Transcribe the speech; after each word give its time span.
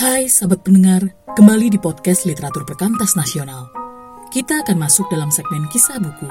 Hai 0.00 0.32
sahabat 0.32 0.64
pendengar, 0.64 1.12
kembali 1.36 1.76
di 1.76 1.76
podcast 1.76 2.24
Literatur 2.24 2.64
Perkantas 2.64 3.20
Nasional. 3.20 3.68
Kita 4.32 4.64
akan 4.64 4.80
masuk 4.80 5.04
dalam 5.12 5.28
segmen 5.28 5.68
kisah 5.68 6.00
buku, 6.00 6.24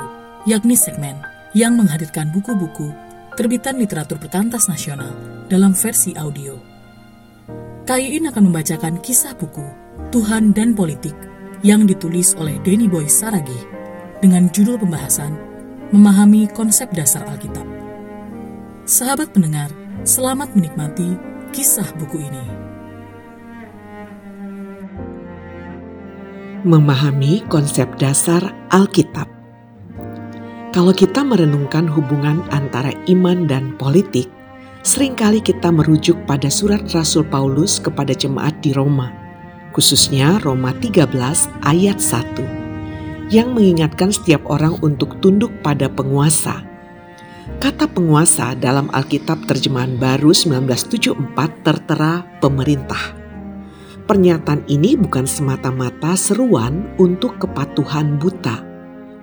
yakni 0.49 0.73
segmen 0.73 1.13
yang 1.53 1.77
menghadirkan 1.77 2.33
buku-buku 2.33 2.89
terbitan 3.37 3.77
literatur 3.77 4.17
perkantas 4.17 4.65
nasional 4.65 5.13
dalam 5.53 5.77
versi 5.77 6.17
audio. 6.17 6.57
KIIN 7.85 8.33
akan 8.33 8.49
membacakan 8.49 9.05
kisah 9.05 9.37
buku 9.37 9.69
Tuhan 10.09 10.49
dan 10.49 10.73
Politik 10.73 11.13
yang 11.61 11.85
ditulis 11.85 12.33
oleh 12.41 12.57
Denny 12.65 12.89
Boy 12.89 13.05
Saragi 13.05 13.69
dengan 14.17 14.49
judul 14.49 14.81
pembahasan 14.81 15.37
Memahami 15.93 16.49
Konsep 16.57 16.89
Dasar 16.89 17.21
Alkitab. 17.29 17.69
Sahabat 18.89 19.29
pendengar, 19.29 19.69
selamat 20.09 20.57
menikmati 20.57 21.21
kisah 21.53 21.85
buku 22.01 22.17
ini. 22.17 22.69
Memahami 26.67 27.45
konsep 27.47 27.87
dasar 27.95 28.43
Alkitab. 28.71 29.27
Kalau 30.69 30.93
kita 30.93 31.25
merenungkan 31.25 31.89
hubungan 31.89 32.45
antara 32.53 32.93
iman 33.09 33.49
dan 33.49 33.73
politik, 33.79 34.29
sering 34.85 35.17
kali 35.17 35.41
kita 35.41 35.73
merujuk 35.73 36.19
pada 36.29 36.51
surat 36.51 36.85
Rasul 36.93 37.25
Paulus 37.25 37.81
kepada 37.81 38.13
jemaat 38.13 38.59
di 38.61 38.75
Roma, 38.75 39.09
khususnya 39.73 40.37
Roma 40.45 40.75
13 40.77 41.09
ayat 41.65 41.97
1, 41.97 43.33
yang 43.33 43.57
mengingatkan 43.57 44.13
setiap 44.13 44.45
orang 44.45 44.77
untuk 44.85 45.17
tunduk 45.25 45.49
pada 45.65 45.89
penguasa. 45.89 46.61
Kata 47.57 47.89
penguasa 47.89 48.53
dalam 48.53 48.93
Alkitab 48.93 49.49
terjemahan 49.49 49.97
baru 49.97 50.31
1974 50.31 51.65
tertera 51.65 52.21
pemerintah. 52.37 53.18
Pernyataan 54.09 54.65
ini 54.65 54.97
bukan 54.97 55.29
semata-mata 55.29 56.17
seruan 56.17 56.89
untuk 56.97 57.37
kepatuhan 57.37 58.17
buta, 58.17 58.57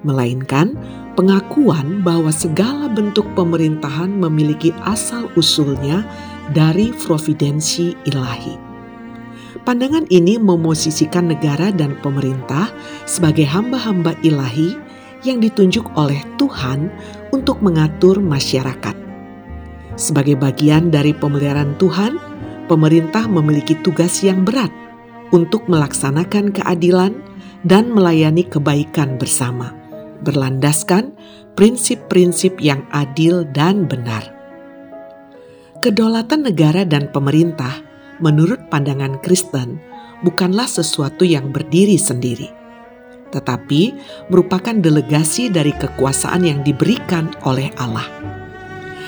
melainkan 0.07 0.79
pengakuan 1.19 2.07
bahwa 2.07 2.31
segala 2.31 2.87
bentuk 2.87 3.27
pemerintahan 3.35 4.07
memiliki 4.15 4.71
asal-usulnya 4.87 6.07
dari 6.55 6.95
providensi 7.03 7.99
ilahi. 8.07 8.55
Pandangan 9.67 10.07
ini 10.07 10.39
memosisikan 10.39 11.35
negara 11.35 11.75
dan 11.75 11.99
pemerintah 11.99 12.71
sebagai 13.11 13.43
hamba-hamba 13.43 14.15
ilahi 14.23 14.79
yang 15.27 15.43
ditunjuk 15.43 15.99
oleh 15.99 16.23
Tuhan 16.39 16.95
untuk 17.35 17.59
mengatur 17.59 18.23
masyarakat. 18.23 18.95
Sebagai 19.99 20.39
bagian 20.39 20.95
dari 20.95 21.11
pemeliharaan 21.11 21.75
Tuhan, 21.75 22.37
pemerintah 22.67 23.27
memiliki 23.31 23.79
tugas 23.81 24.21
yang 24.21 24.43
berat 24.43 24.71
untuk 25.35 25.67
melaksanakan 25.67 26.55
keadilan 26.55 27.15
dan 27.67 27.91
melayani 27.91 28.47
kebaikan 28.47 29.19
bersama, 29.19 29.75
berlandaskan 30.23 31.15
prinsip-prinsip 31.59 32.61
yang 32.63 32.85
adil 32.95 33.43
dan 33.51 33.91
benar. 33.91 34.23
Kedaulatan 35.83 36.47
negara 36.47 36.87
dan 36.87 37.11
pemerintah, 37.11 37.83
menurut 38.23 38.71
pandangan 38.71 39.19
Kristen, 39.23 39.81
bukanlah 40.23 40.67
sesuatu 40.67 41.27
yang 41.27 41.51
berdiri 41.51 41.99
sendiri, 41.99 42.49
tetapi 43.35 43.95
merupakan 44.33 44.75
delegasi 44.77 45.51
dari 45.53 45.75
kekuasaan 45.75 46.43
yang 46.47 46.61
diberikan 46.63 47.33
oleh 47.45 47.71
Allah. 47.77 48.36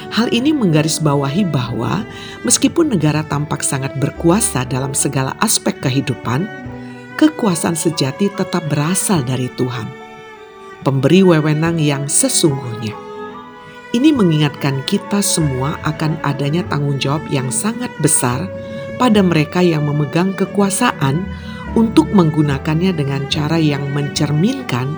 Hal 0.09 0.33
ini 0.33 0.57
menggarisbawahi 0.57 1.45
bahwa 1.53 2.01
meskipun 2.41 2.97
negara 2.97 3.21
tampak 3.29 3.61
sangat 3.61 3.93
berkuasa 4.01 4.65
dalam 4.65 4.97
segala 4.97 5.37
aspek 5.45 5.77
kehidupan, 5.85 6.49
kekuasaan 7.21 7.77
sejati 7.77 8.33
tetap 8.33 8.65
berasal 8.73 9.21
dari 9.21 9.53
Tuhan, 9.53 9.85
pemberi 10.81 11.21
wewenang 11.21 11.77
yang 11.77 12.09
sesungguhnya. 12.09 12.97
Ini 13.89 14.13
mengingatkan 14.13 14.85
kita 14.85 15.25
semua 15.25 15.81
akan 15.85 16.21
adanya 16.21 16.65
tanggung 16.69 17.01
jawab 17.01 17.25
yang 17.33 17.49
sangat 17.49 17.89
besar 18.01 18.49
pada 19.01 19.25
mereka 19.25 19.65
yang 19.65 19.89
memegang 19.89 20.37
kekuasaan 20.37 21.25
untuk 21.73 22.09
menggunakannya 22.13 22.97
dengan 22.97 23.29
cara 23.33 23.57
yang 23.61 23.85
mencerminkan 23.93 24.89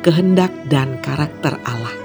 kehendak 0.00 0.52
dan 0.72 0.96
karakter 1.04 1.60
Allah 1.68 1.99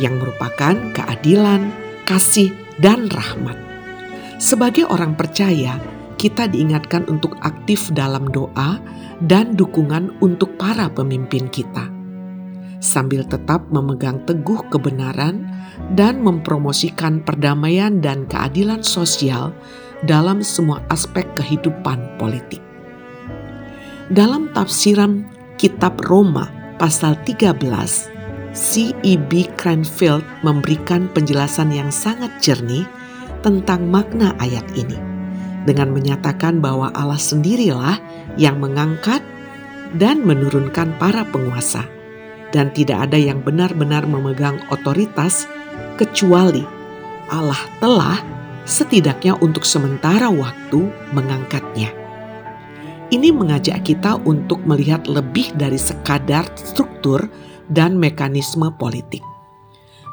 yang 0.00 0.16
merupakan 0.16 0.74
keadilan, 0.96 1.68
kasih, 2.08 2.50
dan 2.80 3.12
rahmat. 3.12 3.54
Sebagai 4.40 4.88
orang 4.88 5.14
percaya, 5.14 5.76
kita 6.16 6.48
diingatkan 6.48 7.04
untuk 7.12 7.36
aktif 7.44 7.92
dalam 7.92 8.28
doa 8.32 8.80
dan 9.20 9.52
dukungan 9.52 10.16
untuk 10.24 10.56
para 10.56 10.88
pemimpin 10.88 11.48
kita, 11.52 11.88
sambil 12.80 13.24
tetap 13.24 13.68
memegang 13.68 14.24
teguh 14.24 14.64
kebenaran 14.72 15.44
dan 15.92 16.24
mempromosikan 16.24 17.20
perdamaian 17.20 18.00
dan 18.00 18.24
keadilan 18.28 18.80
sosial 18.80 19.52
dalam 20.08 20.40
semua 20.40 20.80
aspek 20.88 21.28
kehidupan 21.36 22.00
politik. 22.16 22.64
Dalam 24.08 24.48
tafsiran 24.56 25.24
Kitab 25.60 26.00
Roma 26.04 26.48
pasal 26.80 27.16
13 27.28 28.19
C.E.B. 28.50 29.54
Cranfield 29.54 30.26
memberikan 30.42 31.06
penjelasan 31.14 31.70
yang 31.70 31.94
sangat 31.94 32.34
jernih 32.42 32.82
tentang 33.46 33.86
makna 33.86 34.34
ayat 34.42 34.66
ini 34.74 34.98
dengan 35.64 35.94
menyatakan 35.94 36.58
bahwa 36.58 36.90
Allah 36.96 37.20
sendirilah 37.20 38.00
yang 38.34 38.58
mengangkat 38.58 39.22
dan 39.94 40.22
menurunkan 40.26 40.94
para 40.98 41.22
penguasa 41.30 41.86
dan 42.50 42.74
tidak 42.74 43.10
ada 43.10 43.18
yang 43.18 43.38
benar-benar 43.38 44.02
memegang 44.06 44.58
otoritas 44.74 45.46
kecuali 45.94 46.66
Allah 47.30 47.62
telah 47.78 48.18
setidaknya 48.66 49.38
untuk 49.38 49.62
sementara 49.62 50.26
waktu 50.26 50.90
mengangkatnya. 51.14 51.94
Ini 53.10 53.34
mengajak 53.34 53.82
kita 53.82 54.22
untuk 54.22 54.62
melihat 54.62 55.06
lebih 55.10 55.50
dari 55.58 55.78
sekadar 55.78 56.46
struktur 56.54 57.26
dan 57.70 57.96
mekanisme 57.96 58.68
politik, 58.76 59.22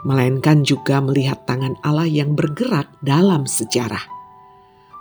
melainkan 0.05 0.61
juga 0.61 1.01
melihat 1.01 1.43
tangan 1.49 1.75
Allah 1.81 2.05
yang 2.05 2.37
bergerak 2.37 2.87
dalam 3.01 3.49
sejarah. 3.49 4.05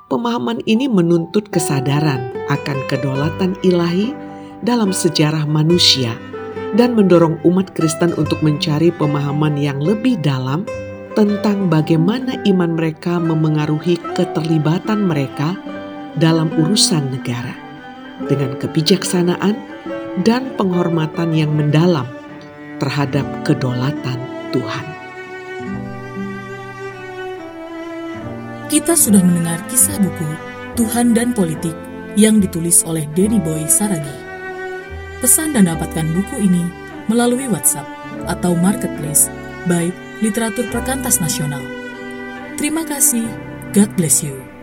Pemahaman 0.08 0.64
ini 0.64 0.88
menuntut 0.88 1.52
kesadaran 1.52 2.32
akan 2.48 2.78
kedaulatan 2.88 3.58
ilahi 3.60 4.14
dalam 4.64 4.94
sejarah 4.94 5.44
manusia 5.44 6.16
dan 6.74 6.96
mendorong 6.96 7.38
umat 7.44 7.76
Kristen 7.76 8.16
untuk 8.16 8.40
mencari 8.40 8.90
pemahaman 8.94 9.58
yang 9.58 9.78
lebih 9.78 10.18
dalam 10.22 10.64
tentang 11.16 11.72
bagaimana 11.72 12.38
iman 12.44 12.76
mereka 12.76 13.16
memengaruhi 13.16 13.96
keterlibatan 14.14 15.04
mereka 15.08 15.56
dalam 16.16 16.52
urusan 16.54 17.12
negara 17.12 17.56
dengan 18.28 18.56
kebijaksanaan 18.56 19.56
dan 20.24 20.52
penghormatan 20.56 21.32
yang 21.32 21.52
mendalam 21.52 22.15
terhadap 22.78 23.24
kedaulatan 23.46 24.18
Tuhan. 24.52 24.86
Kita 28.66 28.98
sudah 28.98 29.22
mendengar 29.22 29.62
kisah 29.70 29.94
buku 30.02 30.26
Tuhan 30.74 31.14
dan 31.14 31.30
Politik 31.30 31.72
yang 32.18 32.42
ditulis 32.42 32.82
oleh 32.82 33.06
Denny 33.14 33.38
Boy 33.38 33.62
Saragi. 33.70 34.10
Pesan 35.22 35.54
dan 35.54 35.70
dapatkan 35.70 36.04
buku 36.12 36.44
ini 36.44 36.66
melalui 37.06 37.46
WhatsApp 37.46 37.86
atau 38.26 38.58
Marketplace 38.58 39.30
by 39.70 39.88
Literatur 40.20 40.66
Perkantas 40.74 41.22
Nasional. 41.22 41.62
Terima 42.58 42.82
kasih. 42.82 43.28
God 43.70 43.92
bless 43.94 44.24
you. 44.24 44.55